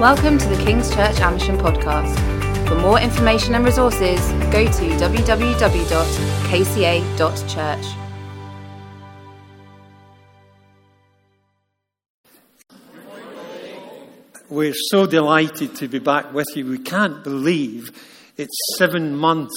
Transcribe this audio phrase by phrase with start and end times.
[0.00, 2.16] Welcome to the King's Church Amersham podcast.
[2.68, 4.20] For more information and resources,
[4.52, 5.56] go to www.kca.church.
[14.48, 16.66] We're so delighted to be back with you.
[16.66, 17.90] We can't believe
[18.36, 19.56] it's seven months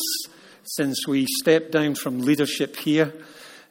[0.63, 3.13] since we stepped down from leadership here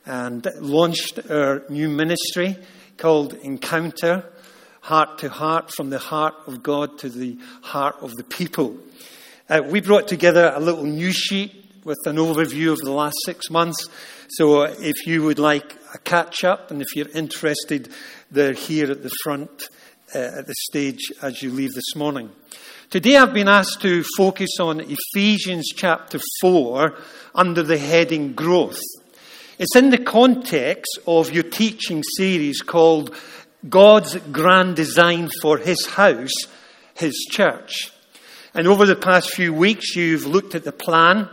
[0.06, 2.56] and launched our new ministry
[2.96, 4.24] called Encounter
[4.80, 8.78] Heart to Heart, from the heart of God to the heart of the people.
[9.48, 13.50] Uh, we brought together a little news sheet with an overview of the last six
[13.50, 13.88] months.
[14.30, 17.90] So uh, if you would like a catch up and if you're interested,
[18.30, 19.68] they're here at the front
[20.14, 22.30] uh, at the stage as you leave this morning.
[22.90, 26.96] Today I've been asked to focus on Ephesians chapter 4
[27.34, 28.80] under the heading Growth.
[29.58, 33.14] It's in the context of your teaching series called
[33.68, 36.32] God's Grand Design for His House,
[36.94, 37.92] His Church.
[38.54, 41.28] And over the past few weeks, you've looked at the plan,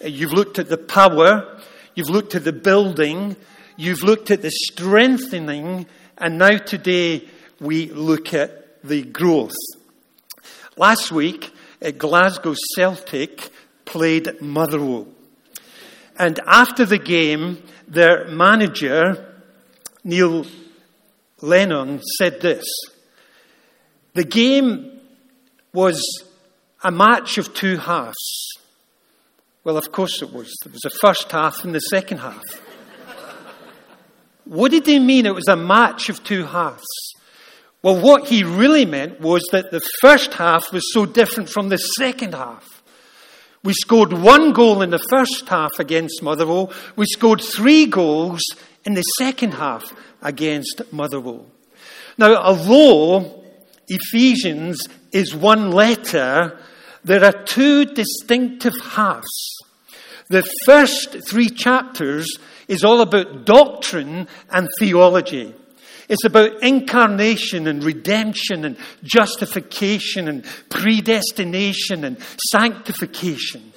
[0.00, 1.60] you've looked at the power,
[1.94, 3.36] you've looked at the building,
[3.76, 5.86] you've looked at the strengthening,
[6.18, 7.28] and now today
[7.60, 9.54] we look at the growth.
[10.76, 11.52] Last week,
[11.84, 13.50] uh, Glasgow Celtic
[13.84, 15.06] played Motherwell.
[16.18, 19.34] And after the game, their manager,
[20.04, 20.44] Neil
[21.42, 22.64] Lennon, said this
[24.14, 25.00] The game
[25.72, 26.02] was
[26.82, 28.48] a match of two halves.
[29.64, 30.52] Well, of course it was.
[30.64, 32.42] It was the first half and the second half.
[34.44, 36.86] what did he mean it was a match of two halves?
[37.82, 41.78] Well, what he really meant was that the first half was so different from the
[41.78, 42.82] second half.
[43.62, 46.72] We scored one goal in the first half against Motherwell.
[46.96, 48.40] We scored three goals
[48.84, 51.46] in the second half against Motherwell.
[52.18, 53.42] Now, although
[53.88, 56.58] Ephesians is one letter,
[57.04, 59.56] there are two distinctive halves.
[60.28, 62.26] The first three chapters
[62.68, 65.54] is all about doctrine and theology.
[66.08, 72.18] It's about incarnation and redemption and justification and predestination and
[72.50, 73.69] sanctification.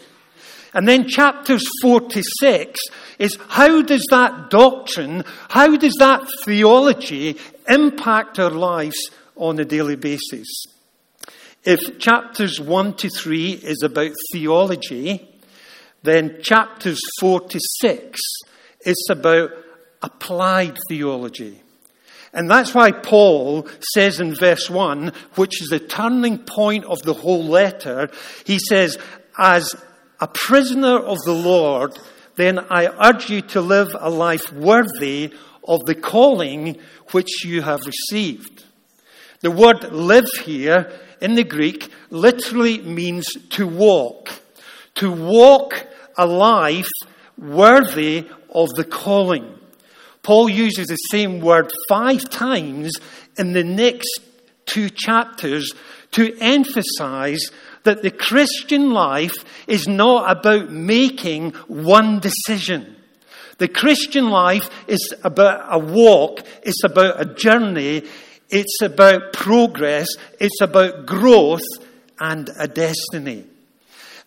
[0.73, 2.79] And then chapters 46
[3.19, 9.95] is how does that doctrine, how does that theology impact our lives on a daily
[9.95, 10.47] basis?
[11.63, 15.29] If chapters 1 to 3 is about theology,
[16.01, 18.19] then chapters 4 to 6
[18.85, 19.51] is about
[20.01, 21.61] applied theology.
[22.33, 27.13] And that's why Paul says in verse 1, which is the turning point of the
[27.13, 28.09] whole letter,
[28.43, 28.97] he says,
[29.37, 29.75] As
[30.23, 31.99] a prisoner of the Lord,
[32.35, 35.33] then I urge you to live a life worthy
[35.67, 36.79] of the calling
[37.11, 38.63] which you have received.
[39.41, 44.29] The word live here in the Greek literally means to walk.
[44.95, 45.85] To walk
[46.17, 46.87] a life
[47.37, 49.59] worthy of the calling.
[50.21, 52.93] Paul uses the same word five times
[53.37, 54.21] in the next
[54.65, 55.73] two chapters
[56.11, 57.51] to emphasize
[57.83, 59.35] that the Christian life
[59.67, 62.95] is not about making one decision.
[63.57, 68.03] The Christian life is about a walk, it's about a journey,
[68.49, 70.07] it's about progress,
[70.39, 71.61] it's about growth
[72.19, 73.45] and a destiny.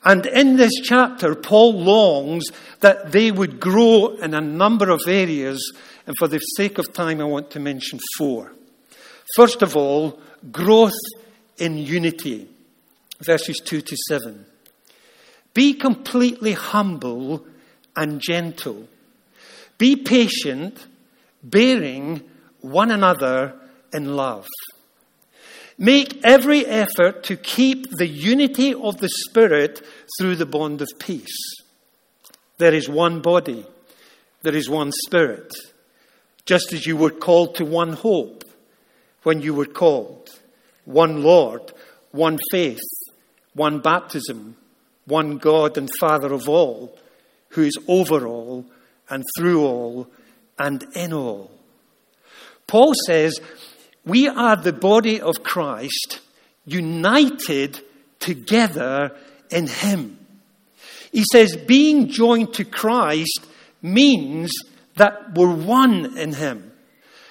[0.04, 2.44] And in this chapter, Paul longs
[2.80, 5.72] that they would grow in a number of areas.
[6.06, 8.52] And for the sake of time, I want to mention four.
[9.34, 10.20] First of all,
[10.52, 10.92] growth
[11.58, 12.48] in unity.
[13.24, 14.46] Verses 2 to 7.
[15.54, 17.46] Be completely humble
[17.96, 18.88] and gentle.
[19.78, 20.86] Be patient,
[21.42, 22.22] bearing
[22.60, 23.54] one another
[23.92, 24.46] in love.
[25.78, 29.84] Make every effort to keep the unity of the Spirit
[30.18, 31.36] through the bond of peace.
[32.58, 33.66] There is one body,
[34.42, 35.54] there is one Spirit,
[36.46, 38.44] just as you were called to one hope
[39.22, 40.30] when you were called,
[40.84, 41.72] one Lord,
[42.12, 42.80] one faith,
[43.56, 44.54] one baptism,
[45.06, 46.96] one God and Father of all,
[47.50, 48.66] who is over all
[49.08, 50.08] and through all
[50.58, 51.50] and in all.
[52.66, 53.40] Paul says,
[54.04, 56.20] we are the body of Christ,
[56.66, 57.80] united
[58.20, 59.16] together
[59.50, 60.18] in Him.
[61.10, 63.46] He says, being joined to Christ
[63.80, 64.52] means
[64.96, 66.65] that we're one in Him.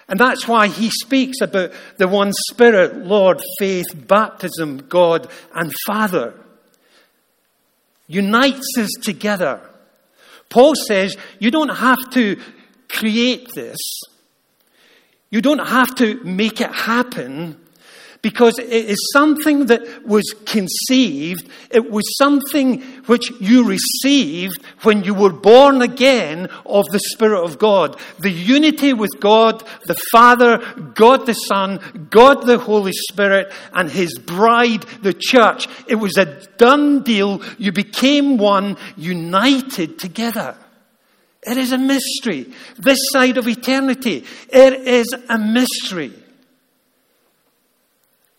[0.07, 6.39] And that's why he speaks about the one Spirit, Lord, faith, baptism, God, and Father.
[8.07, 9.61] Unites us together.
[10.49, 12.39] Paul says you don't have to
[12.87, 13.79] create this.
[15.31, 17.64] You don't have to make it happen
[18.25, 25.13] because it is something that was conceived, it was something which you received when you
[25.13, 27.99] were born again of the Spirit of God.
[28.17, 30.57] The unity with God, the Father,
[30.95, 31.79] God the Son,
[32.09, 35.67] God the Holy Spirit, and His bride, the church.
[35.87, 36.25] It was a
[36.57, 37.43] done deal.
[37.59, 40.57] You became one, united together.
[41.43, 42.51] It is a mystery.
[42.75, 46.11] This side of eternity, it is a mystery.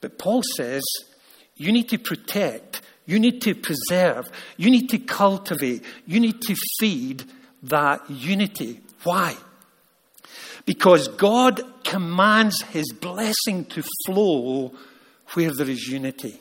[0.00, 0.82] But Paul says
[1.56, 6.56] you need to protect, you need to preserve, you need to cultivate, you need to
[6.78, 7.24] feed
[7.62, 8.80] that unity.
[9.04, 9.36] Why?
[10.64, 14.72] Because God commands his blessing to flow
[15.34, 16.40] where there is unity.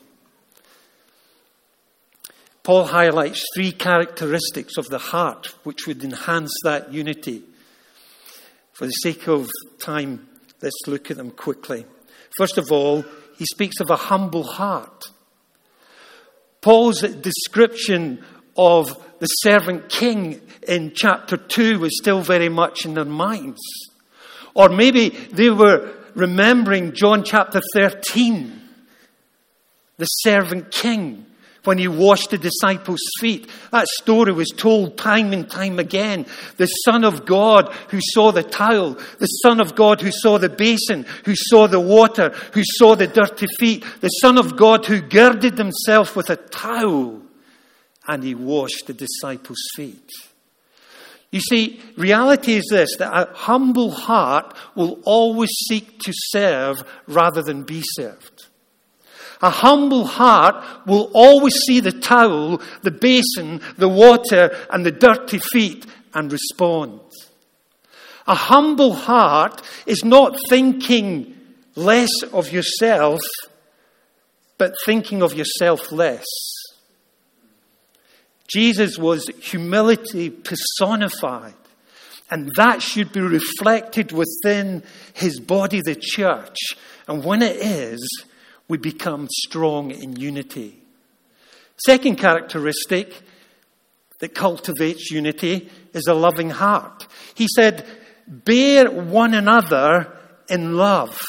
[2.62, 7.44] Paul highlights three characteristics of the heart which would enhance that unity.
[8.72, 9.48] For the sake of
[9.78, 10.28] time,
[10.60, 11.86] let's look at them quickly.
[12.36, 13.04] First of all,
[13.36, 15.04] he speaks of a humble heart.
[16.60, 18.24] Paul's description
[18.56, 18.88] of
[19.18, 23.60] the servant king in chapter 2 was still very much in their minds.
[24.54, 28.60] Or maybe they were remembering John chapter 13,
[29.98, 31.26] the servant king
[31.66, 33.50] when he washed the disciples' feet.
[33.72, 36.26] That story was told time and time again.
[36.56, 40.48] The Son of God who saw the towel, the Son of God who saw the
[40.48, 45.00] basin, who saw the water, who saw the dirty feet, the Son of God who
[45.00, 47.22] girded himself with a towel
[48.08, 50.10] and he washed the disciples' feet.
[51.30, 56.76] You see, reality is this that a humble heart will always seek to serve
[57.06, 58.46] rather than be served.
[59.42, 65.38] A humble heart will always see the towel, the basin, the water, and the dirty
[65.38, 67.00] feet and respond.
[68.26, 71.36] A humble heart is not thinking
[71.76, 73.20] less of yourself,
[74.58, 76.24] but thinking of yourself less.
[78.48, 81.54] Jesus was humility personified,
[82.30, 84.82] and that should be reflected within
[85.14, 86.56] his body, the church.
[87.06, 88.24] And when it is,
[88.68, 90.82] we become strong in unity.
[91.84, 93.22] Second characteristic
[94.20, 97.06] that cultivates unity is a loving heart.
[97.34, 97.86] He said,
[98.26, 100.12] Bear one another
[100.48, 101.20] in love.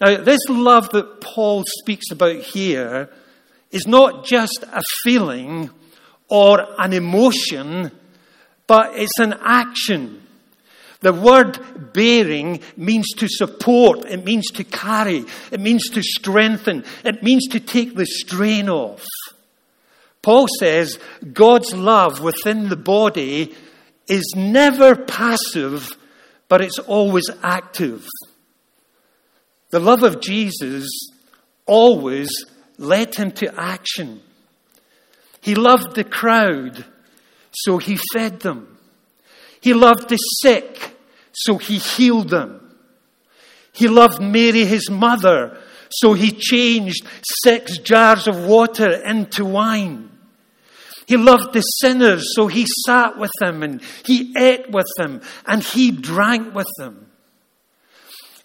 [0.00, 3.08] Now, this love that Paul speaks about here
[3.70, 5.70] is not just a feeling
[6.28, 7.90] or an emotion,
[8.66, 10.21] but it's an action.
[11.02, 17.22] The word bearing means to support, it means to carry, it means to strengthen, it
[17.22, 19.04] means to take the strain off.
[20.22, 21.00] Paul says
[21.32, 23.52] God's love within the body
[24.06, 25.96] is never passive,
[26.48, 28.06] but it's always active.
[29.70, 30.88] The love of Jesus
[31.66, 32.30] always
[32.78, 34.20] led him to action.
[35.40, 36.84] He loved the crowd,
[37.50, 38.78] so he fed them.
[39.60, 40.91] He loved the sick,
[41.32, 42.58] so he healed them.
[43.72, 45.58] He loved Mary, his mother,
[45.90, 47.06] so he changed
[47.42, 50.10] six jars of water into wine.
[51.06, 55.62] He loved the sinners, so he sat with them and he ate with them and
[55.62, 57.06] he drank with them.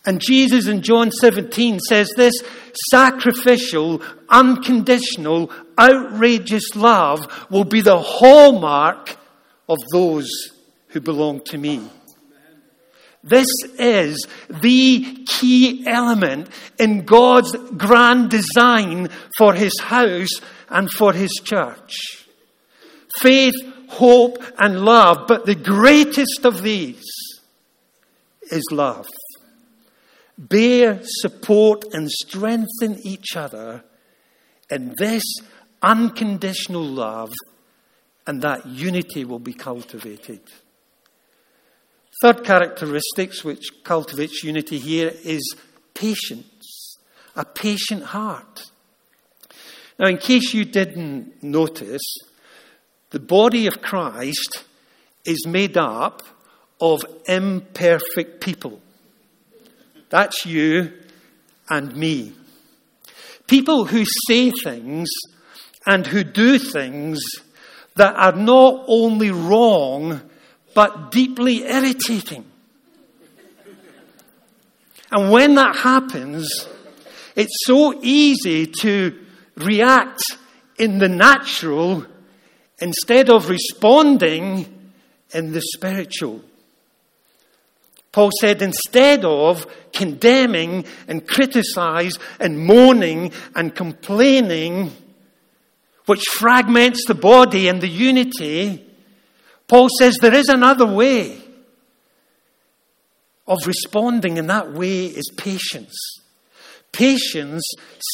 [0.06, 2.42] And Jesus in John 17 says this
[2.90, 9.18] sacrificial, unconditional, outrageous love will be the hallmark
[9.68, 10.30] of those
[10.88, 11.90] who belong to me.
[13.28, 21.32] This is the key element in God's grand design for His house and for His
[21.44, 21.94] church.
[23.20, 23.56] Faith,
[23.90, 27.04] hope, and love, but the greatest of these
[28.52, 29.08] is love.
[30.38, 33.84] Bear, support, and strengthen each other
[34.70, 35.24] in this
[35.82, 37.32] unconditional love,
[38.26, 40.42] and that unity will be cultivated.
[42.22, 45.56] Third characteristics which cultivates unity here is
[45.94, 46.98] patience,
[47.36, 48.72] a patient heart.
[50.00, 52.02] Now, in case you didn't notice,
[53.12, 54.64] the body of Christ
[55.26, 56.24] is made up
[56.82, 58.80] of imperfect people.
[60.10, 60.94] That's you
[61.70, 62.34] and me.
[63.46, 65.10] People who say things
[65.86, 67.20] and who do things
[67.96, 70.22] that are not only wrong,
[70.78, 72.46] but deeply irritating.
[75.10, 76.68] And when that happens,
[77.36, 79.20] it's so easy to
[79.56, 80.22] react
[80.78, 82.06] in the natural
[82.78, 84.92] instead of responding
[85.34, 86.42] in the spiritual.
[88.12, 94.92] Paul said, instead of condemning and criticize and moaning and complaining,
[96.06, 98.87] which fragments the body and the unity,
[99.68, 101.42] Paul says there is another way
[103.48, 105.96] of responding, and that way is patience.
[106.92, 107.64] Patience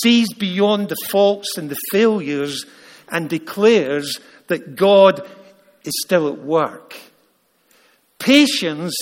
[0.02, 2.66] sees beyond the faults and the failures
[3.10, 5.28] and declares that God
[5.84, 6.96] is still at work.
[8.20, 8.96] Patience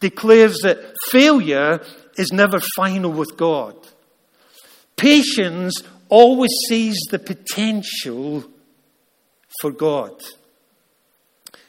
[0.00, 1.80] declares that failure
[2.16, 3.76] is never final with God.
[4.96, 8.44] Patience always sees the potential
[9.60, 10.20] for God.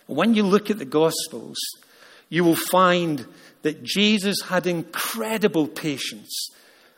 [0.10, 1.60] When you look at the Gospels,
[2.30, 3.28] you will find
[3.62, 6.50] that Jesus had incredible patience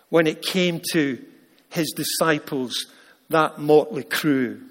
[0.07, 1.21] when it came to
[1.69, 2.85] his disciples,
[3.29, 4.61] that motley crew.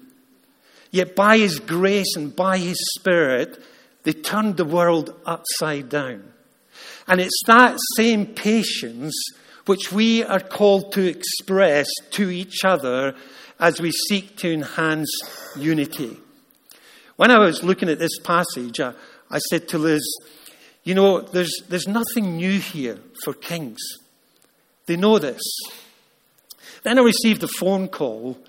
[0.89, 3.61] Yet by his grace and by his spirit,
[4.03, 6.23] they turned the world upside down.
[7.07, 9.13] And it's that same patience
[9.67, 13.13] which we are called to express to each other
[13.59, 15.11] as we seek to enhance
[15.55, 16.17] unity.
[17.21, 18.93] When I was looking at this passage, I,
[19.29, 20.01] I said to Liz,
[20.83, 23.77] you know, there's, there's nothing new here for kings.
[24.87, 25.39] They know this.
[26.81, 28.39] Then I received a phone call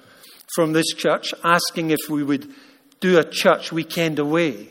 [0.54, 2.50] from this church asking if we would
[2.98, 4.70] do a church weekend away.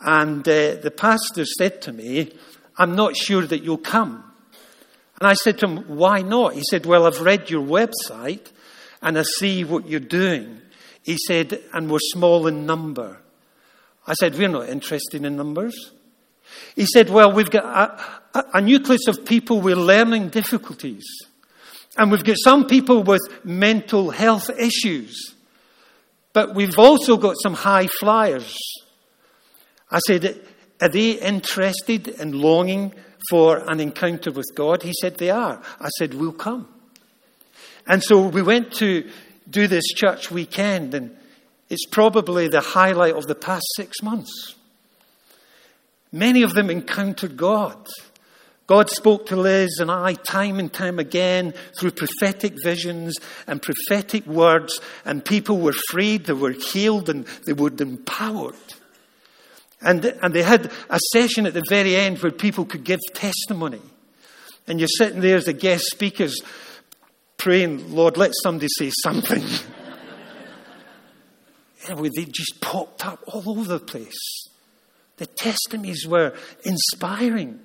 [0.00, 2.32] And uh, the pastor said to me,
[2.76, 4.30] I'm not sure that you'll come.
[5.18, 6.52] And I said to him, Why not?
[6.52, 8.50] He said, Well, I've read your website
[9.00, 10.60] and I see what you're doing.
[11.04, 13.18] He said, And we're small in number.
[14.06, 15.92] I said, We're not interested in numbers.
[16.74, 21.04] He said, Well, we've got a, a, a nucleus of people with learning difficulties.
[21.96, 25.34] And we've got some people with mental health issues.
[26.32, 28.56] But we've also got some high flyers.
[29.88, 30.40] I said,
[30.80, 32.92] are they interested and longing
[33.30, 34.82] for an encounter with God?
[34.82, 35.62] He said, They are.
[35.80, 36.68] I said, We'll come.
[37.86, 39.08] And so we went to
[39.48, 41.16] do this church weekend, and
[41.68, 44.54] it's probably the highlight of the past six months.
[46.12, 47.88] Many of them encountered God.
[48.66, 53.14] God spoke to Liz and I time and time again through prophetic visions
[53.46, 58.54] and prophetic words, and people were freed, they were healed, and they were empowered.
[59.82, 63.82] And, and they had a session at the very end where people could give testimony.
[64.66, 66.40] And you're sitting there as the guest speakers
[67.36, 69.42] praying, Lord, let somebody say something.
[71.88, 74.48] anyway, they just popped up all over the place.
[75.16, 77.60] The testimonies were inspiring.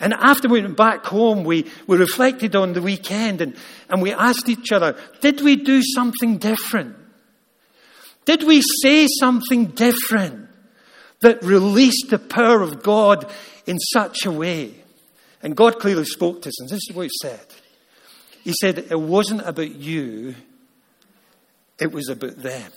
[0.00, 3.56] And after we went back home, we, we reflected on the weekend and,
[3.88, 6.96] and we asked each other, did we do something different?
[8.24, 10.44] Did we say something different?
[11.24, 13.30] that released the power of God
[13.66, 14.74] in such a way.
[15.42, 17.40] And God clearly spoke to us, and this is what He said.
[18.44, 20.34] He said, It wasn't about you,
[21.80, 22.70] it was about them.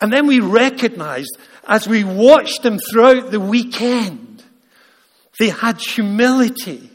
[0.00, 1.36] And then we recognized
[1.66, 4.42] as we watched them throughout the weekend,
[5.38, 6.90] they had humility,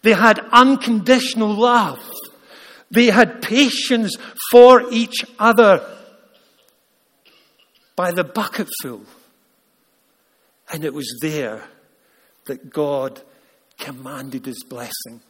[0.00, 2.00] they had unconditional love,
[2.90, 4.16] they had patience
[4.50, 5.84] for each other
[7.94, 9.02] by the bucketful.
[10.72, 11.62] And it was there
[12.46, 13.20] that God
[13.78, 15.20] commanded his blessing.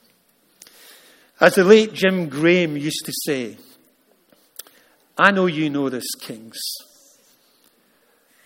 [1.42, 3.56] As the late Jim Graham used to say,
[5.18, 6.56] I know you know this, kings,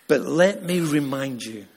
[0.07, 1.67] but let me remind you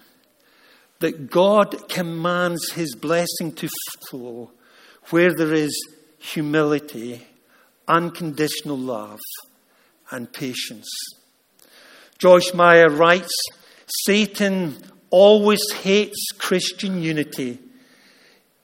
[1.01, 3.69] that God commands his blessing to
[4.09, 4.51] flow
[5.11, 5.77] where there is
[6.19, 7.27] humility,
[7.87, 9.21] unconditional love,
[10.11, 10.89] and patience.
[12.17, 13.35] Joyce Meyer writes
[14.07, 14.75] Satan
[15.11, 17.59] always hates Christian unity.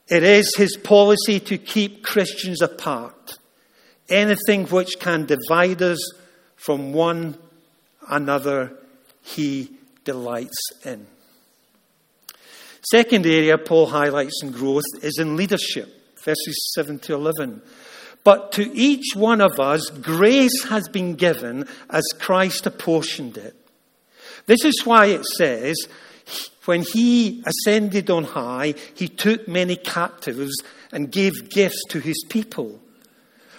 [0.08, 3.38] It is his policy to keep Christians apart.
[4.08, 5.98] Anything which can divide us
[6.54, 7.36] from one
[8.08, 8.72] another,
[9.22, 9.70] he
[10.04, 11.06] delights in.
[12.90, 17.62] Second area Paul highlights in growth is in leadership, verses 7 to 11.
[18.22, 23.56] But to each one of us, grace has been given as Christ apportioned it.
[24.46, 25.76] This is why it says,
[26.66, 30.54] when he ascended on high, he took many captives
[30.92, 32.80] and gave gifts to his people.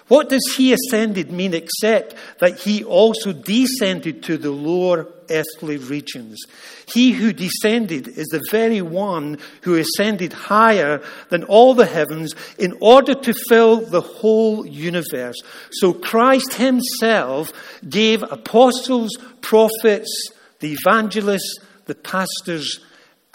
[0.08, 6.38] What does he ascended mean except that he also descended to the lower earthly regions?
[6.86, 12.74] He who descended is the very one who ascended higher than all the heavens in
[12.80, 15.36] order to fill the whole universe.
[15.72, 17.52] So Christ himself
[17.86, 19.10] gave apostles,
[19.42, 22.80] prophets, the evangelists, the pastors,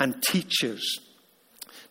[0.03, 0.99] and teachers.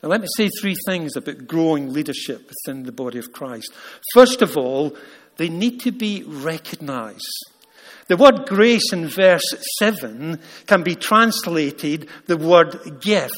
[0.02, 3.72] Now, let me say three things about growing leadership within the body of Christ.
[4.12, 4.94] First of all,
[5.38, 7.26] they need to be recognized.
[8.08, 13.32] The word grace in verse 7 can be translated the word gift.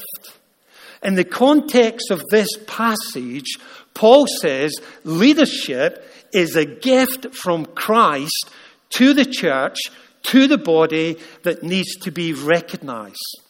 [1.04, 3.58] In the context of this passage,
[3.92, 8.50] Paul says leadership is a gift from Christ
[8.96, 9.78] to the church,
[10.24, 13.43] to the body that needs to be recognized.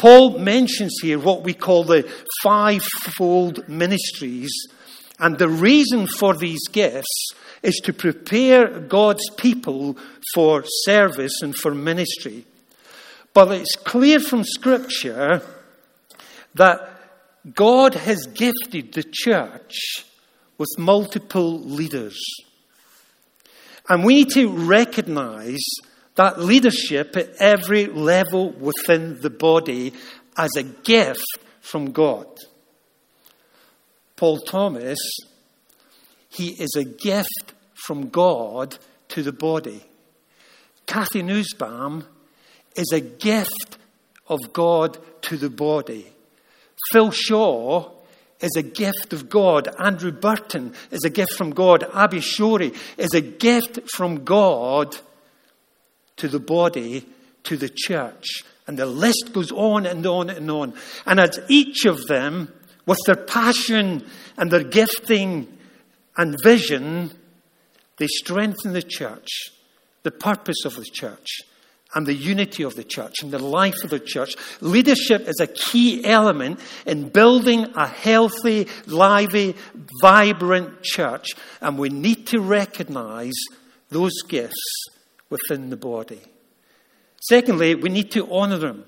[0.00, 2.10] Paul mentions here what we call the
[2.42, 4.50] fivefold ministries,
[5.18, 9.98] and the reason for these gifts is to prepare God's people
[10.32, 12.46] for service and for ministry.
[13.34, 15.42] But it's clear from Scripture
[16.54, 16.80] that
[17.54, 20.06] God has gifted the church
[20.56, 22.18] with multiple leaders.
[23.86, 25.62] And we need to recognize
[26.16, 29.92] that leadership at every level within the body
[30.36, 31.24] as a gift
[31.60, 32.26] from God.
[34.16, 34.98] Paul Thomas,
[36.28, 38.76] he is a gift from God
[39.08, 39.82] to the body.
[40.86, 42.04] Kathy Nussbaum
[42.76, 43.78] is a gift
[44.26, 46.06] of God to the body.
[46.92, 47.90] Phil Shaw
[48.40, 49.68] is a gift of God.
[49.78, 51.84] Andrew Burton is a gift from God.
[51.94, 54.96] Abby Shorey is a gift from God
[56.20, 57.06] to the body,
[57.44, 58.44] to the church.
[58.66, 60.74] And the list goes on and on and on.
[61.06, 62.52] And as each of them,
[62.86, 64.04] with their passion
[64.36, 65.48] and their gifting
[66.16, 67.10] and vision,
[67.98, 69.28] they strengthen the church,
[70.02, 71.26] the purpose of the church,
[71.94, 74.36] and the unity of the church and the life of the church.
[74.60, 79.56] Leadership is a key element in building a healthy, lively,
[80.00, 81.28] vibrant church.
[81.60, 83.34] And we need to recognize
[83.90, 84.90] those gifts
[85.30, 86.20] within the body.
[87.22, 88.84] Secondly, we need to honor them.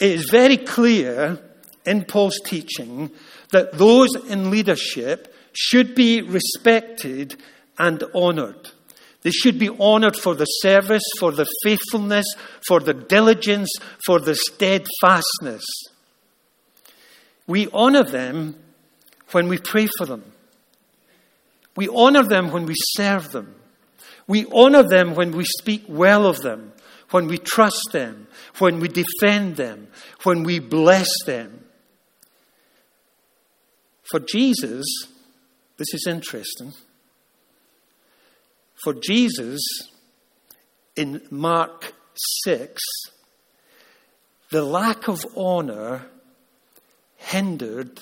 [0.00, 1.38] It is very clear
[1.86, 3.10] in Paul's teaching
[3.52, 7.36] that those in leadership should be respected
[7.78, 8.70] and honored.
[9.22, 12.26] They should be honored for the service, for the faithfulness,
[12.66, 13.70] for the diligence,
[14.04, 15.64] for the steadfastness.
[17.46, 18.56] We honor them
[19.32, 20.24] when we pray for them.
[21.76, 23.54] We honor them when we serve them.
[24.26, 26.72] We honor them when we speak well of them,
[27.10, 28.26] when we trust them,
[28.58, 29.88] when we defend them,
[30.22, 31.64] when we bless them.
[34.10, 34.84] For Jesus,
[35.76, 36.72] this is interesting.
[38.82, 39.60] For Jesus,
[40.96, 41.94] in Mark
[42.44, 42.82] 6,
[44.50, 46.06] the lack of honor
[47.16, 48.00] hindered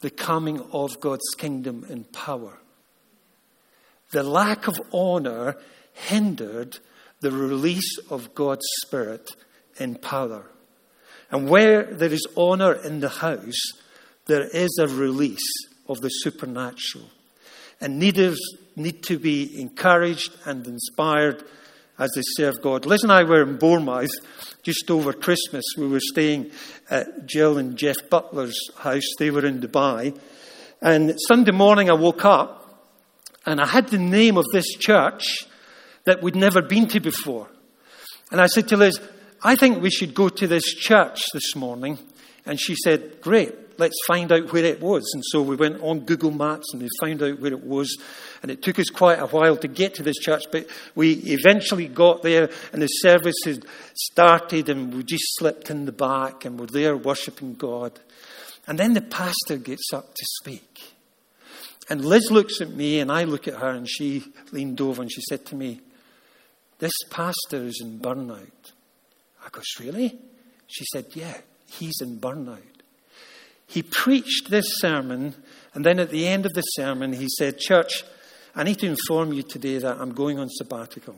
[0.00, 2.58] the coming of God's kingdom in power
[4.10, 5.56] the lack of honor
[5.92, 6.78] hindered
[7.20, 9.28] the release of God's Spirit
[9.78, 10.44] in power.
[11.30, 13.72] And where there is honor in the house,
[14.26, 17.04] there is a release of the supernatural.
[17.80, 18.38] And leaders
[18.76, 21.44] need to be encouraged and inspired
[21.98, 22.86] as they serve God.
[22.86, 24.10] Liz and I were in Bournemouth
[24.62, 25.64] just over Christmas.
[25.76, 26.50] We were staying
[26.88, 29.02] at Jill and Jeff Butler's house.
[29.18, 30.18] They were in Dubai.
[30.80, 32.67] And Sunday morning I woke up
[33.52, 35.46] and I had the name of this church
[36.04, 37.48] that we'd never been to before.
[38.30, 39.00] And I said to Liz,
[39.42, 41.98] I think we should go to this church this morning.
[42.44, 45.08] And she said, Great, let's find out where it was.
[45.14, 47.96] And so we went on Google Maps and we found out where it was.
[48.42, 51.88] And it took us quite a while to get to this church, but we eventually
[51.88, 56.58] got there and the service had started and we just slipped in the back and
[56.58, 57.98] we're there worshipping God.
[58.66, 60.97] And then the pastor gets up to speak.
[61.88, 65.10] And Liz looks at me and I look at her and she leaned over and
[65.10, 65.80] she said to me,
[66.78, 68.72] This pastor is in burnout.
[69.44, 70.18] I goes, Really?
[70.66, 72.58] She said, Yeah, he's in burnout.
[73.66, 75.34] He preached this sermon
[75.74, 78.04] and then at the end of the sermon he said, Church,
[78.54, 81.16] I need to inform you today that I'm going on sabbatical.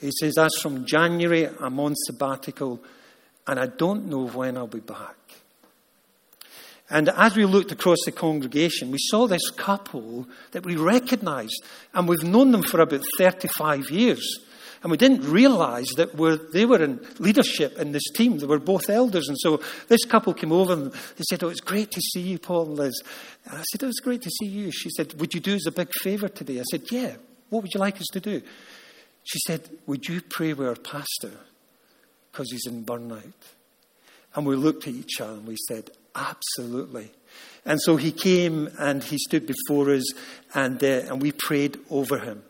[0.00, 2.82] He says, As from January, I'm on sabbatical
[3.46, 5.16] and I don't know when I'll be back.
[6.92, 12.06] And as we looked across the congregation, we saw this couple that we recognized, and
[12.06, 14.38] we've known them for about 35 years.
[14.82, 18.36] And we didn't realize that we're, they were in leadership in this team.
[18.36, 19.28] They were both elders.
[19.28, 22.38] And so this couple came over and they said, Oh, it's great to see you,
[22.38, 23.02] Paul and Liz.
[23.46, 24.70] And I said, Oh, it's great to see you.
[24.70, 26.58] She said, Would you do us a big favor today?
[26.58, 27.14] I said, Yeah.
[27.48, 28.42] What would you like us to do?
[29.22, 31.38] She said, Would you pray with our pastor?
[32.30, 33.32] Because he's in burnout.
[34.34, 37.10] And we looked at each other and we said, Absolutely.
[37.64, 40.04] And so he came and he stood before us
[40.54, 42.42] and, uh, and we prayed over him.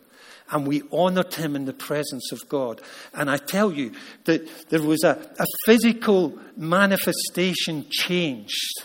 [0.52, 2.80] and we honored him in the presence of God.
[3.14, 3.92] And I tell you
[4.24, 8.84] that there was a, a physical manifestation changed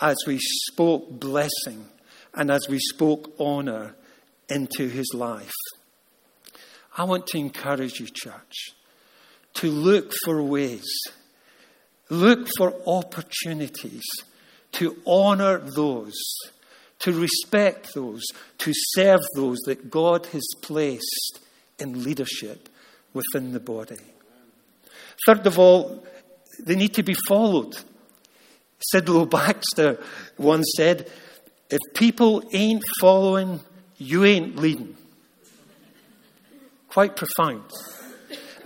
[0.00, 1.86] as we spoke blessing
[2.34, 3.96] and as we spoke honor
[4.48, 5.54] into his life.
[6.98, 8.74] I want to encourage you, church,
[9.54, 10.86] to look for ways,
[12.08, 14.04] look for opportunities
[14.72, 16.14] to honor those,
[17.00, 18.22] to respect those,
[18.58, 21.40] to serve those that God has placed
[21.78, 22.68] in leadership
[23.12, 23.96] within the body.
[25.26, 26.04] Third of all,
[26.60, 27.76] they need to be followed.
[28.92, 29.98] Sidlow Baxter
[30.36, 31.10] once said,
[31.70, 33.60] If people ain't following,
[33.98, 34.96] you ain't leading.
[36.88, 37.64] Quite profound.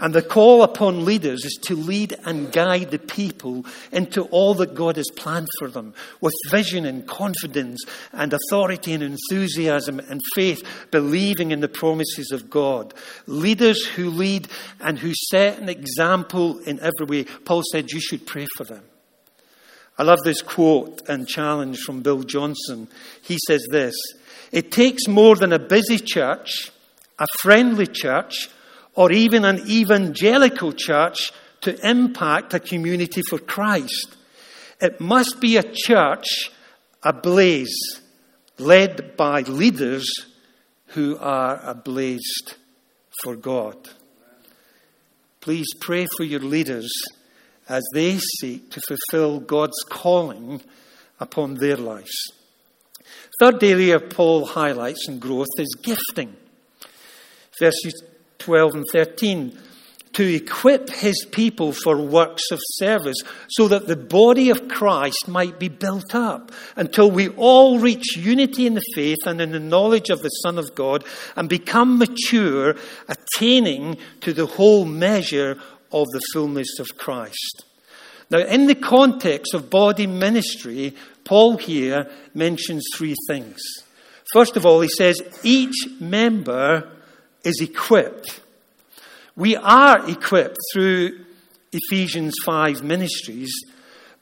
[0.00, 4.74] And the call upon leaders is to lead and guide the people into all that
[4.74, 10.66] God has planned for them with vision and confidence and authority and enthusiasm and faith,
[10.90, 12.94] believing in the promises of God.
[13.26, 14.48] Leaders who lead
[14.80, 17.24] and who set an example in every way.
[17.44, 18.82] Paul said you should pray for them.
[19.98, 22.88] I love this quote and challenge from Bill Johnson.
[23.20, 23.94] He says this
[24.50, 26.72] It takes more than a busy church,
[27.18, 28.48] a friendly church,
[28.94, 34.16] or even an evangelical church to impact a community for Christ.
[34.80, 36.50] It must be a church
[37.02, 38.00] ablaze,
[38.58, 40.08] led by leaders
[40.88, 42.56] who are ablazed
[43.22, 43.76] for God.
[45.40, 46.90] Please pray for your leaders
[47.68, 50.60] as they seek to fulfill God's calling
[51.18, 52.32] upon their lives.
[53.40, 56.36] Third area Paul highlights in growth is gifting.
[57.58, 58.02] Verses
[58.40, 59.58] 12 and 13
[60.12, 63.16] to equip his people for works of service
[63.48, 68.66] so that the body of Christ might be built up until we all reach unity
[68.66, 71.04] in the faith and in the knowledge of the Son of God
[71.36, 72.74] and become mature,
[73.08, 75.60] attaining to the whole measure
[75.92, 77.64] of the fullness of Christ.
[78.30, 83.60] Now, in the context of body ministry, Paul here mentions three things.
[84.32, 86.88] First of all, he says each member
[87.44, 88.40] is equipped.
[89.36, 91.24] We are equipped through
[91.72, 93.52] Ephesians 5 ministries,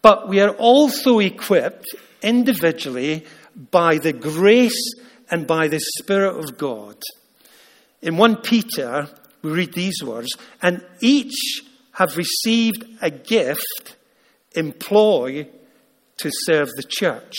[0.02, 1.87] but we are also equipped
[2.22, 3.24] individually
[3.70, 4.94] by the grace
[5.31, 6.96] and by the Spirit of God.
[8.02, 9.09] In 1 Peter,
[9.42, 10.28] we read these words,
[10.62, 13.96] and each have received a gift
[14.54, 15.48] employ
[16.18, 17.37] to serve the church.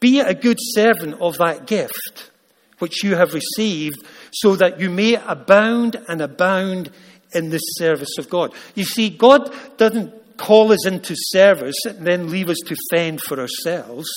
[0.00, 2.30] Be a good servant of that gift
[2.78, 4.04] which you have received,
[4.40, 6.90] so that you may abound and abound
[7.32, 8.52] in the service of God.
[8.74, 13.40] You see, God doesn't call us into service and then leave us to fend for
[13.40, 14.08] ourselves.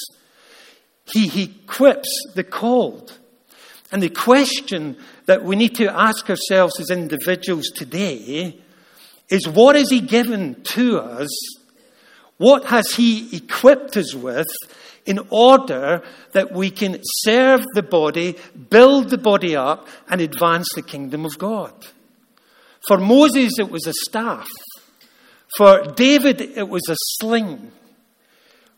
[1.05, 3.17] He, equips the called.
[3.91, 8.59] And the question that we need to ask ourselves as individuals today
[9.29, 11.29] is what has He given to us
[12.39, 14.47] what has He equipped us with
[15.09, 18.37] in order that we can serve the body,
[18.69, 21.73] build the body up, and advance the kingdom of God?
[22.87, 24.47] For Moses, it was a staff.
[25.57, 27.71] For David, it was a sling.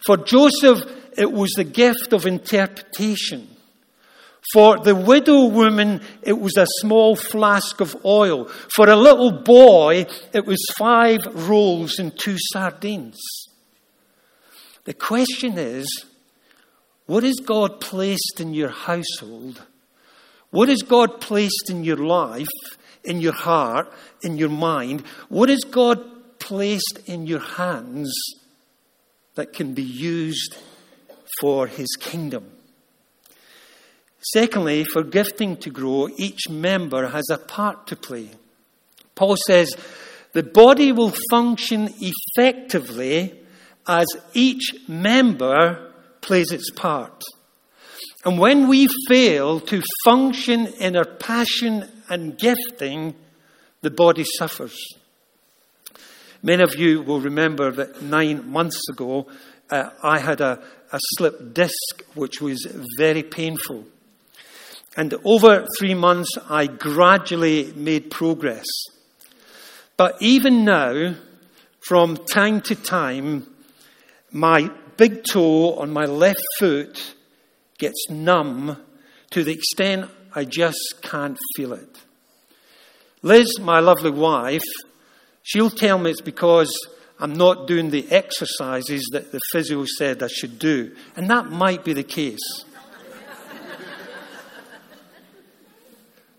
[0.06, 0.84] For Joseph,
[1.17, 3.50] it was the gift of interpretation.
[4.54, 8.46] For the widow woman, it was a small flask of oil.
[8.74, 13.20] For a little boy, it was five rolls and two sardines.
[14.86, 16.06] The question is
[17.06, 19.62] what has God placed in your household?
[20.52, 22.48] What has God placed in your life,
[23.04, 23.92] in your heart,
[24.24, 25.04] in your mind?
[25.30, 28.14] What has God placed in your hands
[29.36, 30.56] that can be used
[31.40, 32.52] for His kingdom?
[34.34, 38.30] Secondly, for gifting to grow, each member has a part to play.
[39.16, 39.76] Paul says,
[40.34, 43.38] the body will function effectively
[43.88, 45.91] as each member
[46.22, 47.24] plays its part.
[48.24, 53.16] And when we fail to function in our passion and gifting,
[53.82, 54.78] the body suffers.
[56.44, 59.28] Many of you will remember that nine months ago,
[59.70, 63.86] uh, I had a, a slipped disc which was very painful.
[64.98, 68.66] And over three months, I gradually made progress.
[69.98, 71.16] But even now,
[71.80, 73.48] from time to time,
[74.32, 74.70] my
[75.02, 77.16] big toe on my left foot
[77.80, 78.78] gets numb
[79.32, 81.98] to the extent I just can't feel it.
[83.24, 84.62] Liz, my lovely wife,
[85.42, 86.72] she'll tell me it's because
[87.20, 90.96] I'm not doing the exercises that the physio said I should do.
[91.16, 92.64] And that might be the case.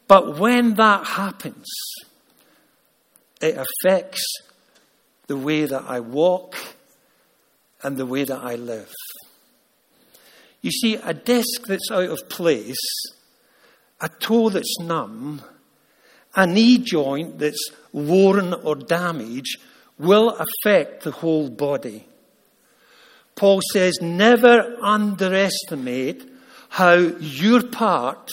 [0.07, 1.66] But when that happens,
[3.40, 4.25] it affects
[5.27, 6.55] the way that I walk
[7.83, 8.92] and the way that I live.
[10.61, 12.77] You see, a desk that's out of place,
[14.01, 15.42] a toe that's numb,
[16.35, 19.59] a knee joint that's worn or damaged
[19.99, 22.07] will affect the whole body.
[23.35, 26.29] Paul says, never underestimate
[26.68, 28.31] how your part,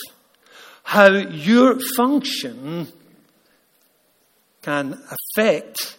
[0.83, 2.87] how your function
[4.61, 5.01] can
[5.37, 5.97] affect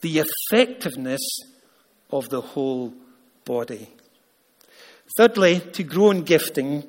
[0.00, 1.20] the effectiveness
[2.10, 2.92] of the whole
[3.44, 3.88] body.
[5.16, 6.84] Thirdly, to grow in gifting,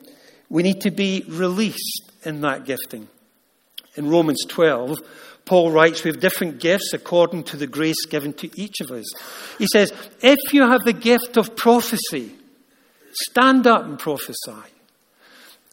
[0.49, 3.07] we need to be released in that gifting.
[3.95, 4.97] In Romans 12,
[5.45, 9.05] Paul writes, We have different gifts according to the grace given to each of us.
[9.57, 12.35] He says, If you have the gift of prophecy,
[13.11, 14.73] stand up and prophesy.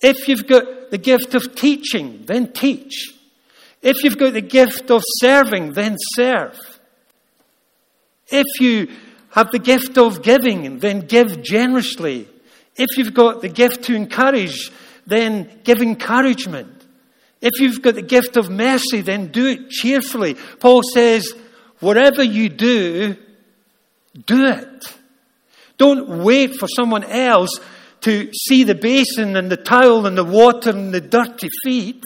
[0.01, 3.15] If you've got the gift of teaching, then teach.
[3.83, 6.59] If you've got the gift of serving, then serve.
[8.29, 8.89] If you
[9.35, 12.29] have the gift of giving, then give generously.
[12.77, 14.71] If you've got the gift to encourage,
[15.09, 16.85] then give encouragement.
[17.43, 20.37] If you've got the gift of mercy, then do it cheerfully.
[20.61, 21.35] Paul says,
[21.81, 23.17] whatever you do,
[24.25, 24.85] do it.
[25.79, 27.59] Don't wait for someone else
[28.03, 32.05] to see the basin and the towel and the water and the dirty feet.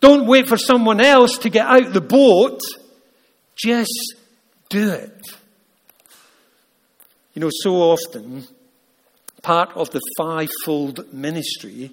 [0.00, 2.60] Don't wait for someone else to get out the boat.
[3.54, 4.16] Just
[4.68, 5.37] do it.
[7.38, 8.48] You know, so often,
[9.42, 11.92] part of the fivefold ministry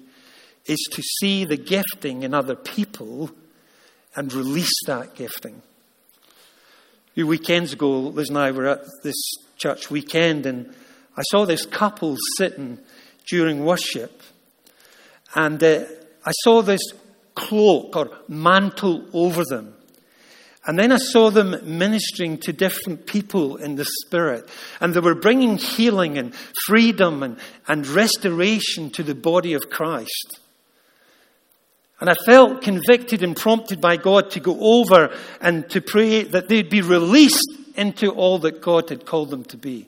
[0.64, 3.30] is to see the gifting in other people
[4.16, 5.62] and release that gifting.
[6.24, 9.14] A few weekends ago, Liz and I were at this
[9.56, 10.74] church weekend, and
[11.16, 12.80] I saw this couple sitting
[13.30, 14.24] during worship,
[15.36, 15.84] and uh,
[16.24, 16.82] I saw this
[17.36, 19.75] cloak or mantle over them.
[20.66, 24.48] And then I saw them ministering to different people in the Spirit.
[24.80, 26.34] And they were bringing healing and
[26.66, 30.40] freedom and, and restoration to the body of Christ.
[32.00, 36.48] And I felt convicted and prompted by God to go over and to pray that
[36.48, 39.86] they'd be released into all that God had called them to be.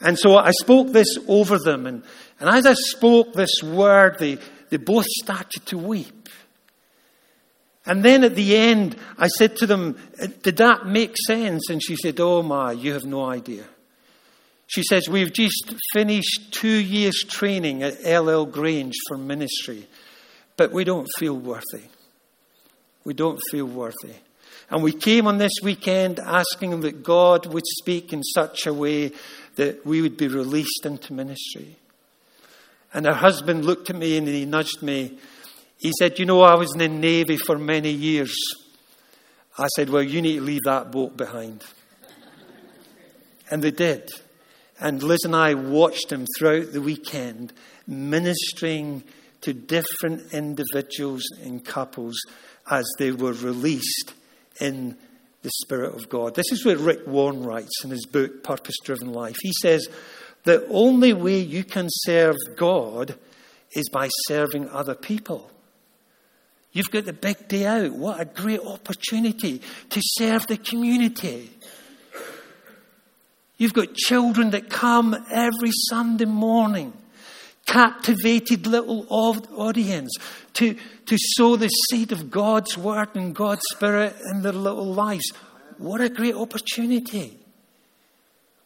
[0.00, 1.86] And so I spoke this over them.
[1.86, 2.02] And,
[2.40, 4.38] and as I spoke this word, they,
[4.70, 6.21] they both started to weep.
[7.84, 9.98] And then at the end, I said to them,
[10.42, 11.68] Did that make sense?
[11.68, 13.64] And she said, Oh my, you have no idea.
[14.68, 19.88] She says, We've just finished two years training at Ellel Grange for ministry,
[20.56, 21.88] but we don't feel worthy.
[23.04, 24.14] We don't feel worthy.
[24.70, 29.12] And we came on this weekend asking that God would speak in such a way
[29.56, 31.76] that we would be released into ministry.
[32.94, 35.18] And her husband looked at me and he nudged me
[35.82, 38.32] he said, You know, I was in the Navy for many years.
[39.58, 41.64] I said, Well, you need to leave that boat behind.
[43.50, 44.08] and they did.
[44.80, 47.52] And Liz and I watched him throughout the weekend
[47.86, 49.02] ministering
[49.40, 52.14] to different individuals and couples
[52.70, 54.14] as they were released
[54.60, 54.96] in
[55.42, 56.36] the Spirit of God.
[56.36, 59.36] This is what Rick Warren writes in his book, Purpose Driven Life.
[59.42, 59.88] He says,
[60.44, 63.16] The only way you can serve God
[63.72, 65.50] is by serving other people.
[66.72, 67.92] You've got the big day out.
[67.92, 71.50] What a great opportunity to serve the community.
[73.58, 76.94] You've got children that come every Sunday morning,
[77.66, 80.10] captivated little audience
[80.54, 80.74] to,
[81.06, 85.30] to sow the seed of God's word and God's spirit in their little lives.
[85.76, 87.41] What a great opportunity.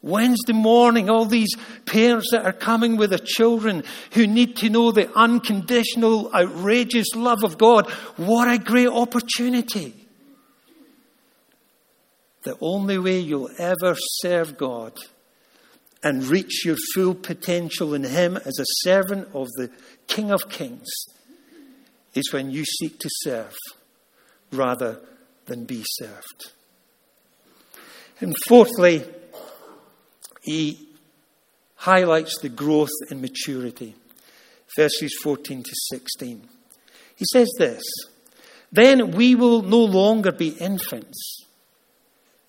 [0.07, 4.93] Wednesday morning, all these parents that are coming with their children who need to know
[4.93, 7.91] the unconditional, outrageous love of God.
[8.17, 9.95] What a great opportunity.
[12.45, 14.93] The only way you'll ever serve God
[16.05, 19.71] and reach your full potential in Him as a servant of the
[20.07, 20.89] King of Kings
[22.15, 23.57] is when you seek to serve
[24.53, 25.01] rather
[25.47, 26.53] than be served.
[28.21, 29.05] And fourthly,
[30.47, 30.89] he
[31.75, 33.95] highlights the growth in maturity.
[34.77, 36.49] Verses 14 to 16.
[37.17, 37.83] He says this
[38.71, 41.45] Then we will no longer be infants,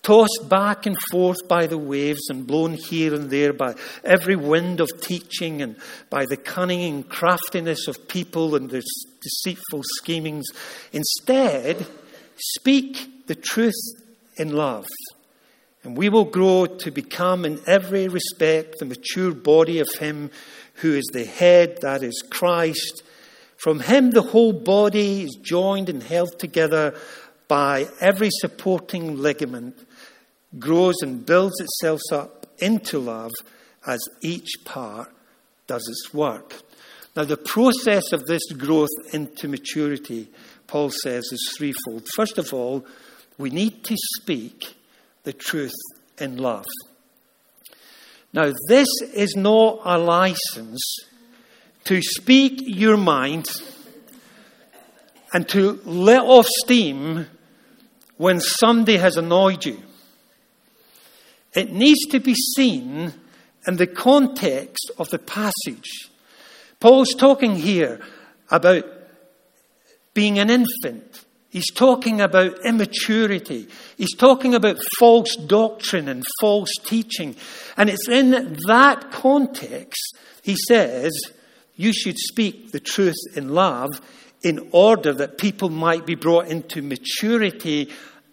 [0.02, 4.80] tossed back and forth by the waves and blown here and there by every wind
[4.80, 5.76] of teaching and
[6.08, 8.82] by the cunning and craftiness of people and their
[9.22, 10.46] deceitful schemings.
[10.92, 11.84] Instead,
[12.36, 13.74] speak the truth
[14.36, 14.86] in love
[15.88, 20.30] and we will grow to become, in every respect, the mature body of Him
[20.74, 23.02] who is the head, that is Christ.
[23.56, 26.94] From him, the whole body is joined and held together
[27.48, 29.78] by every supporting ligament,
[30.58, 33.32] grows and builds itself up into love
[33.86, 35.10] as each part
[35.68, 36.60] does its work.
[37.16, 40.28] Now, the process of this growth into maturity,
[40.66, 42.06] Paul says, is threefold.
[42.14, 42.84] First of all,
[43.38, 44.74] we need to speak
[45.24, 45.74] the truth
[46.18, 46.66] in love.
[48.32, 50.82] Now, this is not a license
[51.84, 53.48] to speak your mind
[55.32, 57.26] and to let off steam
[58.16, 59.82] when somebody has annoyed you.
[61.54, 63.14] It needs to be seen
[63.66, 66.10] in the context of the passage.
[66.80, 68.00] Paul's talking here
[68.50, 68.84] about
[70.14, 71.24] being an infant.
[71.50, 73.68] He's talking about immaturity.
[73.96, 77.36] He's talking about false doctrine and false teaching.
[77.76, 81.12] And it's in that context, he says,
[81.74, 84.00] you should speak the truth in love
[84.42, 87.90] in order that people might be brought into maturity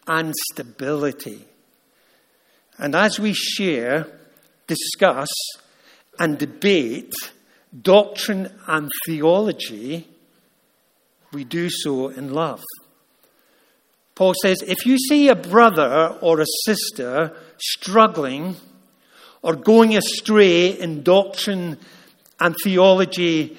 [0.08, 1.45] and stability.
[2.78, 4.08] And as we share,
[4.67, 5.30] discuss,
[6.19, 7.13] and debate
[7.82, 10.08] doctrine and theology,
[11.32, 12.63] we do so in love.
[14.15, 18.56] Paul says if you see a brother or a sister struggling
[19.41, 21.78] or going astray in doctrine
[22.39, 23.58] and theology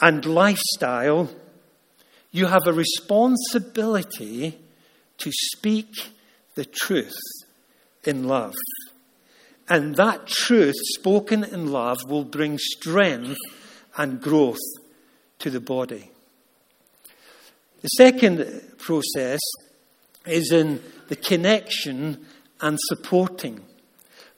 [0.00, 1.28] and lifestyle,
[2.30, 4.58] you have a responsibility
[5.18, 6.12] to speak
[6.54, 7.18] the truth
[8.04, 8.54] in love.
[9.68, 13.36] And that truth, spoken in love, will bring strength
[13.96, 14.56] and growth
[15.40, 16.10] to the body.
[17.82, 19.40] The second process
[20.28, 22.24] is in the connection
[22.60, 23.60] and supporting.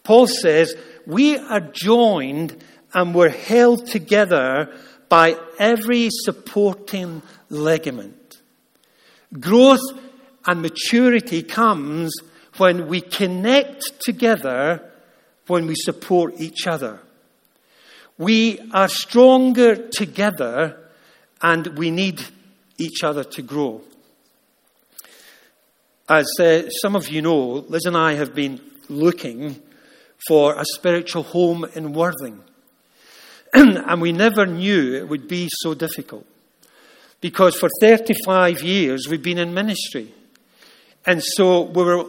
[0.03, 0.75] Paul says,
[1.07, 4.73] We are joined and we're held together
[5.09, 8.41] by every supporting ligament.
[9.39, 9.81] Growth
[10.47, 12.13] and maturity comes
[12.57, 14.91] when we connect together,
[15.47, 17.01] when we support each other.
[18.19, 20.79] We are stronger together
[21.43, 22.21] and we need
[22.79, 23.83] each other to grow.
[26.11, 29.63] As uh, some of you know, Liz and I have been looking
[30.27, 32.41] for a spiritual home in Worthing.
[33.55, 36.27] and we never knew it would be so difficult.
[37.21, 40.13] Because for 35 years we've been in ministry.
[41.07, 42.07] And so we were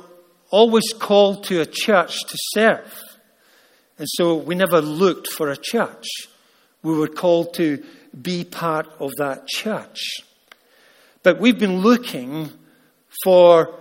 [0.50, 3.04] always called to a church to serve.
[4.00, 6.08] And so we never looked for a church.
[6.82, 7.84] We were called to
[8.20, 10.00] be part of that church.
[11.22, 12.50] But we've been looking
[13.24, 13.78] for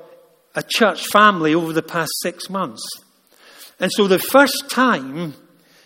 [0.55, 2.83] a church family over the past six months.
[3.79, 5.35] And so the first time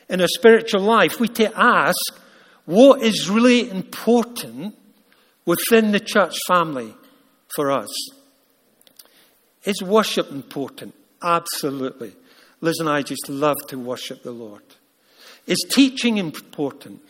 [0.08, 1.98] in our spiritual life, we to ask
[2.64, 4.74] what is really important
[5.44, 6.94] within the church family
[7.54, 7.90] for us.
[9.64, 10.94] Is worship important?
[11.22, 12.12] Absolutely.
[12.60, 14.62] Liz and I just love to worship the Lord.
[15.46, 17.02] Is teaching important?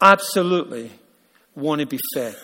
[0.00, 0.90] Absolutely.
[1.54, 2.36] Want to be fed.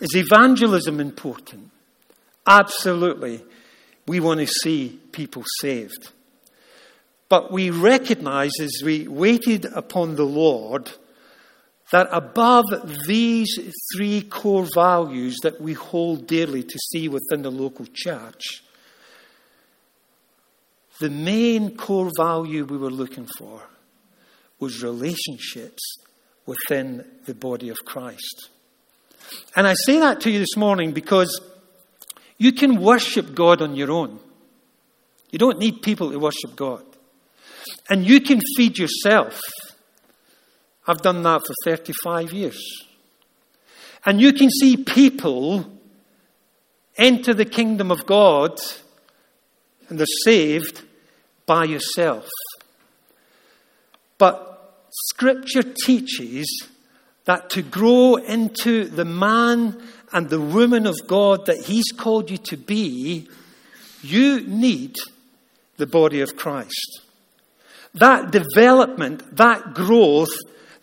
[0.00, 1.70] Is evangelism important?
[2.46, 3.44] Absolutely.
[4.06, 6.12] We want to see people saved.
[7.28, 10.90] But we recognize as we waited upon the Lord
[11.92, 12.64] that above
[13.06, 13.48] these
[13.94, 18.62] three core values that we hold dearly to see within the local church,
[21.00, 23.62] the main core value we were looking for
[24.58, 25.82] was relationships
[26.44, 28.50] within the body of Christ.
[29.56, 31.40] And I say that to you this morning because
[32.38, 34.20] you can worship God on your own.
[35.30, 36.84] You don't need people to worship God.
[37.90, 39.40] And you can feed yourself.
[40.86, 42.86] I've done that for 35 years.
[44.06, 45.66] And you can see people
[46.96, 48.58] enter the kingdom of God
[49.88, 50.82] and they're saved
[51.46, 52.28] by yourself.
[54.18, 56.68] But Scripture teaches
[57.28, 59.78] that to grow into the man
[60.14, 63.28] and the woman of God that He's called you to be,
[64.00, 64.96] you need
[65.76, 67.02] the body of Christ.
[67.92, 70.32] That development, that growth,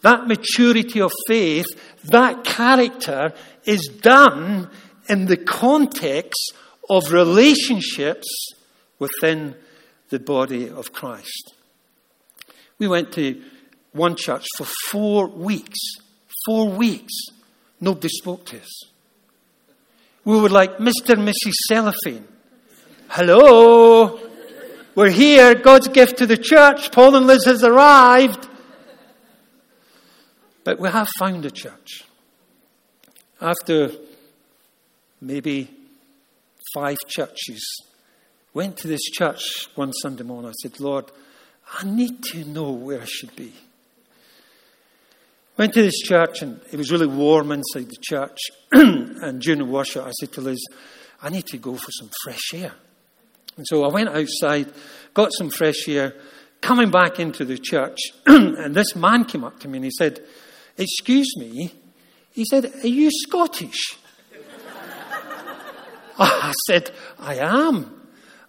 [0.04, 1.66] that maturity of faith,
[2.04, 3.34] that character
[3.64, 4.70] is done
[5.10, 6.54] in the context
[6.88, 8.28] of relationships
[9.00, 9.56] within
[10.10, 11.56] the body of Christ.
[12.78, 13.42] We went to
[13.94, 15.80] one church for four weeks.
[16.46, 17.14] Four weeks.
[17.80, 18.84] Nobody spoke to us.
[20.24, 21.10] We were like Mr.
[21.10, 21.54] and Mrs.
[21.68, 22.28] Cellophane.
[23.10, 24.20] Hello?
[24.96, 26.92] We're here, God's gift to the church.
[26.92, 28.48] Paul and Liz has arrived.
[30.64, 32.06] But we have found a church.
[33.42, 33.92] After
[35.22, 35.70] maybe
[36.74, 37.64] five churches,
[38.54, 40.50] went to this church one Sunday morning.
[40.50, 41.12] I said, Lord,
[41.78, 43.54] I need to know where I should be.
[45.58, 48.38] Went to this church and it was really warm inside the church.
[48.72, 50.60] and during the worship, I said to Liz,
[51.22, 52.74] I need to go for some fresh air.
[53.56, 54.72] And so I went outside,
[55.14, 56.14] got some fresh air,
[56.60, 60.20] coming back into the church, and this man came up to me and he said,
[60.78, 61.72] Excuse me.
[62.32, 63.98] He said, Are you Scottish?
[66.20, 68.08] I said, I am.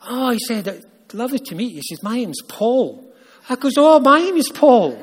[0.09, 1.83] Oh, he said, Lovely to meet you.
[1.85, 3.15] He says, My name's Paul.
[3.49, 4.99] I goes, Oh, my name is Paul.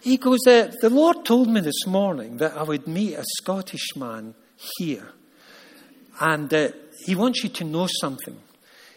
[0.00, 3.96] He goes, uh, The Lord told me this morning that I would meet a Scottish
[3.96, 4.34] man
[4.78, 5.08] here.
[6.20, 6.70] And uh,
[7.04, 8.36] he wants you to know something.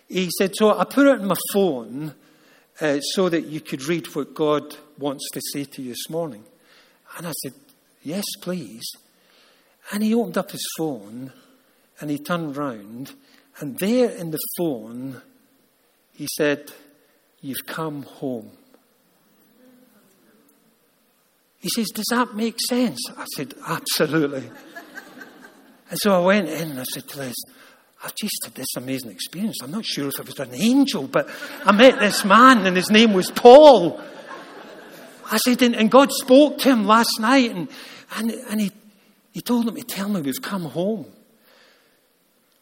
[0.08, 2.14] He said, So I put it in my phone
[2.80, 6.44] uh, so that you could read what God wants to say to you this morning.
[7.18, 7.54] And I said,
[8.04, 8.84] Yes, please.
[9.92, 11.32] And he opened up his phone
[12.00, 13.14] and he turned round,
[13.60, 15.22] and there in the phone,
[16.14, 16.72] he said,
[17.42, 18.52] You've come home.
[21.62, 23.00] He says, Does that make sense?
[23.16, 24.50] I said, Absolutely.
[25.90, 27.36] and so I went in and I said to Liz,
[28.04, 29.58] I've just had this amazing experience.
[29.62, 31.30] I'm not sure if it was an angel, but
[31.64, 34.02] I met this man and his name was Paul.
[35.32, 37.70] I said, and, God spoke to him last night and,
[38.18, 38.72] and, and he,
[39.32, 41.06] he told him to tell me we've come home.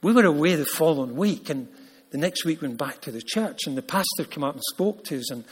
[0.01, 1.69] We were away the following week and
[2.11, 5.05] the next week went back to the church and the pastor came up and spoke
[5.05, 5.45] to us and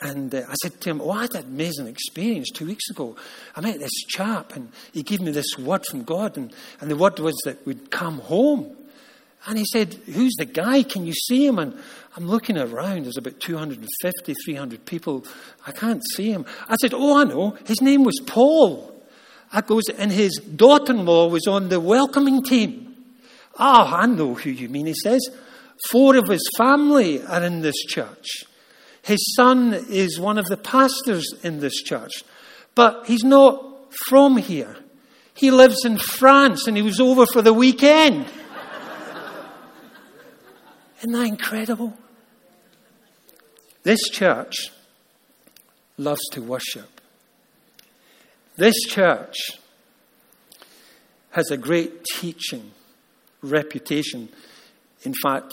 [0.00, 3.16] and uh, I said to him, Oh, I had an amazing experience two weeks ago.
[3.54, 6.96] I met this chap, and he gave me this word from God, and, and the
[6.96, 8.76] word was that we'd come home.
[9.46, 10.82] And he said, Who's the guy?
[10.82, 11.58] Can you see him?
[11.58, 11.78] And
[12.16, 13.04] I'm looking around.
[13.04, 15.24] There's about 250, 300 people.
[15.66, 16.44] I can't see him.
[16.68, 17.56] I said, Oh, I know.
[17.66, 18.86] His name was Paul.
[19.52, 22.94] I goes, and his daughter in law was on the welcoming team.
[23.58, 25.28] Oh, I know who you mean, he says.
[25.90, 28.44] Four of his family are in this church.
[29.02, 32.24] His son is one of the pastors in this church,
[32.74, 34.76] but he's not from here.
[35.34, 38.26] He lives in France and he was over for the weekend.
[40.98, 41.96] Isn't that incredible?
[43.82, 44.54] This church
[45.96, 47.00] loves to worship.
[48.56, 49.36] This church
[51.30, 52.72] has a great teaching
[53.40, 54.28] reputation.
[55.02, 55.52] In fact,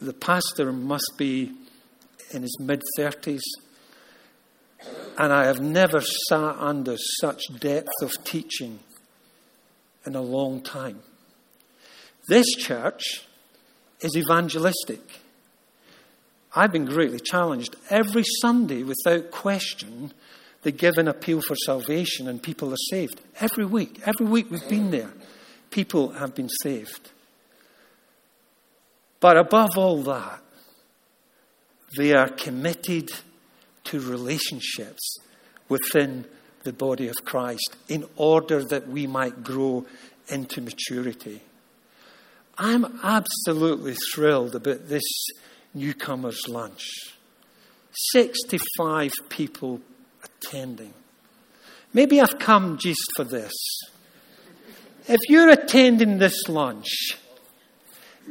[0.00, 1.52] the pastor must be
[2.34, 3.42] in his mid 30s.
[5.18, 8.80] And I have never sat under such depth of teaching
[10.04, 11.00] in a long time.
[12.28, 13.24] This church
[14.00, 15.00] is evangelistic.
[16.54, 17.76] I've been greatly challenged.
[17.88, 20.12] Every Sunday, without question,
[20.62, 23.20] they give an appeal for salvation and people are saved.
[23.40, 24.00] Every week.
[24.04, 25.10] Every week we've been there.
[25.70, 27.10] People have been saved.
[29.20, 30.41] But above all that,
[31.96, 33.10] they are committed
[33.84, 35.18] to relationships
[35.68, 36.24] within
[36.64, 39.86] the body of Christ in order that we might grow
[40.28, 41.42] into maturity.
[42.58, 45.02] I'm absolutely thrilled about this
[45.74, 46.86] newcomers' lunch.
[48.12, 49.80] 65 people
[50.24, 50.92] attending.
[51.92, 53.52] Maybe I've come just for this.
[55.08, 57.18] If you're attending this lunch,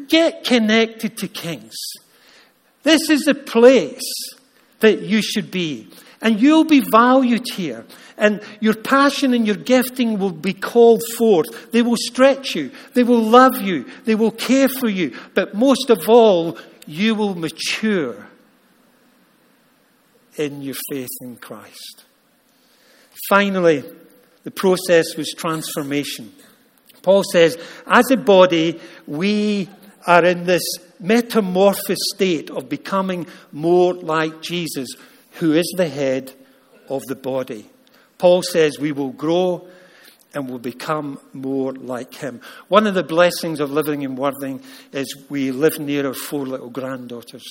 [0.08, 1.76] get connected to Kings.
[2.84, 4.02] This is the place
[4.80, 5.88] that you should be.
[6.22, 7.86] And you'll be valued here.
[8.18, 11.72] And your passion and your gifting will be called forth.
[11.72, 12.72] They will stretch you.
[12.94, 13.86] They will love you.
[14.06, 15.18] They will care for you.
[15.34, 18.28] But most of all, you will mature
[20.36, 22.06] in your faith in Christ.
[23.30, 23.84] Finally,
[24.44, 26.32] the process was transformation.
[27.02, 27.58] Paul says,
[27.88, 29.70] as a body, we
[30.06, 30.64] are in this
[31.02, 34.88] metamorphosed state of becoming more like Jesus,
[35.34, 36.32] who is the head
[36.88, 37.66] of the body.
[38.18, 39.68] Paul says we will grow
[40.34, 42.40] and will become more like him.
[42.68, 44.62] One of the blessings of living in Worthing
[44.94, 47.44] is we live near our four little granddaughters.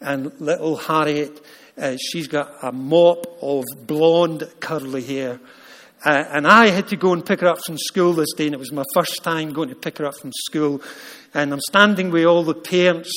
[0.00, 1.44] And little Harriet,
[1.76, 5.40] uh, she's got a mop of blonde curly hair.
[6.04, 8.54] Uh, and I had to go and pick her up from school this day, and
[8.54, 10.82] it was my first time going to pick her up from school.
[11.32, 13.10] And I'm standing with all the parents,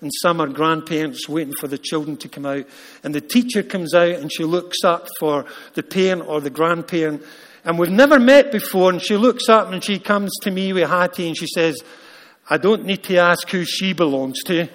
[0.00, 2.66] and some are grandparents waiting for the children to come out.
[3.04, 7.22] And the teacher comes out, and she looks up for the parent or the grandparent.
[7.62, 10.88] And we've never met before, and she looks up and she comes to me with
[10.88, 11.82] Hattie, and she says,
[12.48, 14.66] I don't need to ask who she belongs to.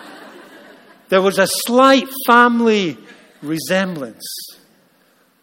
[1.10, 2.96] there was a slight family
[3.42, 4.24] resemblance.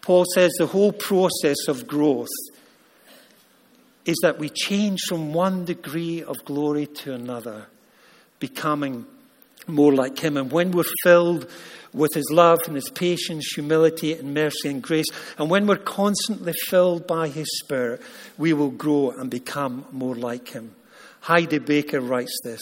[0.01, 2.29] Paul says the whole process of growth
[4.05, 7.67] is that we change from one degree of glory to another,
[8.39, 9.05] becoming
[9.67, 10.37] more like Him.
[10.37, 11.47] And when we're filled
[11.93, 15.05] with His love and His patience, humility, and mercy and grace,
[15.37, 18.01] and when we're constantly filled by His Spirit,
[18.37, 20.73] we will grow and become more like Him.
[21.21, 22.61] Heidi Baker writes this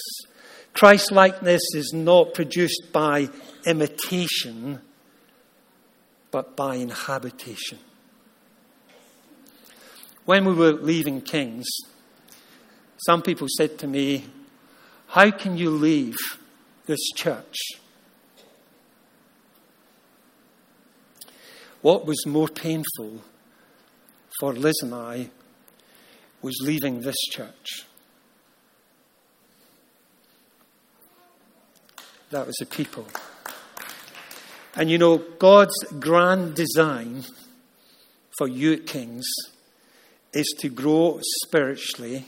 [0.73, 3.29] Christ likeness is not produced by
[3.65, 4.81] imitation,
[6.31, 7.79] but by inhabitation.
[10.25, 11.67] When we were leaving Kings,
[13.05, 14.25] some people said to me,
[15.07, 16.17] How can you leave
[16.85, 17.55] this church?
[21.81, 23.21] What was more painful
[24.39, 25.29] for Liz and I
[26.41, 27.85] was leaving this church.
[32.29, 33.05] That was the people.
[34.75, 37.23] And you know, God's grand design
[38.37, 39.25] for you Kings
[40.33, 42.25] is to grow spiritually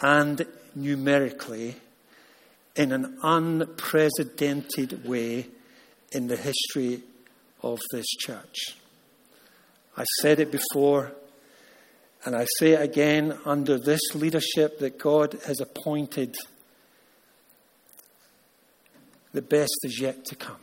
[0.00, 1.76] and numerically
[2.76, 5.46] in an unprecedented way
[6.12, 7.02] in the history
[7.62, 8.76] of this church.
[9.96, 11.12] I've said it before,
[12.24, 16.36] and I say it again under this leadership that God has appointed,
[19.32, 20.56] the best is yet to come.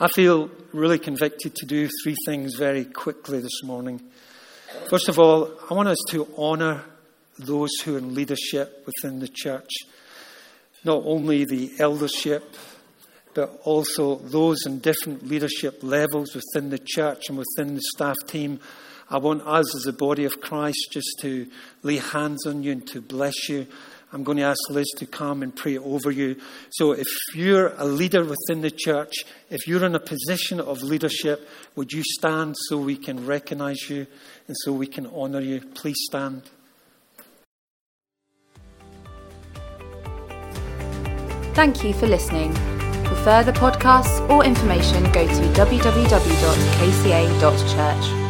[0.00, 4.00] I feel really convicted to do three things very quickly this morning.
[4.88, 6.84] First of all, I want us to honour
[7.36, 9.68] those who are in leadership within the church,
[10.84, 12.54] not only the eldership,
[13.34, 18.60] but also those in different leadership levels within the church and within the staff team.
[19.10, 21.48] I want us as a body of Christ just to
[21.82, 23.66] lay hands on you and to bless you.
[24.12, 26.36] I'm going to ask Liz to come and pray over you.
[26.70, 29.12] So, if you're a leader within the church,
[29.50, 31.46] if you're in a position of leadership,
[31.76, 34.06] would you stand so we can recognize you
[34.46, 35.60] and so we can honour you?
[35.60, 36.42] Please stand.
[41.54, 42.54] Thank you for listening.
[43.04, 48.27] For further podcasts or information, go to www.kca.church.